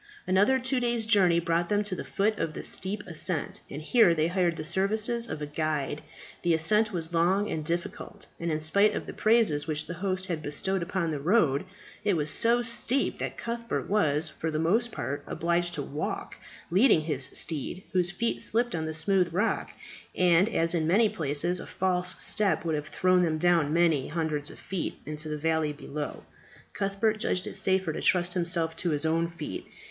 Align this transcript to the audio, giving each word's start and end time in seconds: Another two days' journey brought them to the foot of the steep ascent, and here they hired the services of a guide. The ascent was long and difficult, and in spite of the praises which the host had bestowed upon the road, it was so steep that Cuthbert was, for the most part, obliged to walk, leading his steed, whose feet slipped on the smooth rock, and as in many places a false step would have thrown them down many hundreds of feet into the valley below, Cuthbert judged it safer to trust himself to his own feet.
Another 0.25 0.57
two 0.57 0.79
days' 0.79 1.05
journey 1.05 1.39
brought 1.39 1.69
them 1.69 1.83
to 1.83 1.93
the 1.93 2.03
foot 2.03 2.39
of 2.39 2.55
the 2.55 2.63
steep 2.63 3.03
ascent, 3.05 3.59
and 3.69 3.83
here 3.83 4.15
they 4.15 4.25
hired 4.29 4.55
the 4.55 4.63
services 4.63 5.29
of 5.29 5.43
a 5.43 5.45
guide. 5.45 6.01
The 6.41 6.55
ascent 6.55 6.91
was 6.91 7.13
long 7.13 7.51
and 7.51 7.63
difficult, 7.63 8.25
and 8.39 8.51
in 8.51 8.59
spite 8.59 8.95
of 8.95 9.05
the 9.05 9.13
praises 9.13 9.67
which 9.67 9.85
the 9.85 9.93
host 9.93 10.25
had 10.25 10.41
bestowed 10.41 10.81
upon 10.81 11.11
the 11.11 11.19
road, 11.19 11.65
it 12.03 12.17
was 12.17 12.31
so 12.31 12.63
steep 12.63 13.19
that 13.19 13.37
Cuthbert 13.37 13.87
was, 13.87 14.27
for 14.27 14.49
the 14.49 14.57
most 14.57 14.91
part, 14.91 15.23
obliged 15.27 15.75
to 15.75 15.83
walk, 15.83 16.35
leading 16.71 17.01
his 17.01 17.29
steed, 17.33 17.83
whose 17.93 18.09
feet 18.09 18.41
slipped 18.41 18.73
on 18.73 18.87
the 18.87 18.95
smooth 18.95 19.31
rock, 19.31 19.71
and 20.15 20.49
as 20.49 20.73
in 20.73 20.87
many 20.87 21.09
places 21.09 21.59
a 21.59 21.67
false 21.67 22.15
step 22.17 22.65
would 22.65 22.73
have 22.73 22.87
thrown 22.87 23.21
them 23.21 23.37
down 23.37 23.71
many 23.71 24.07
hundreds 24.07 24.49
of 24.49 24.57
feet 24.57 24.95
into 25.05 25.29
the 25.29 25.37
valley 25.37 25.71
below, 25.73 26.23
Cuthbert 26.73 27.19
judged 27.19 27.45
it 27.45 27.55
safer 27.55 27.93
to 27.93 28.01
trust 28.01 28.33
himself 28.33 28.75
to 28.77 28.89
his 28.89 29.05
own 29.05 29.27
feet. 29.29 29.67